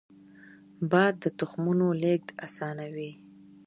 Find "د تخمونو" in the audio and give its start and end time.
1.23-1.87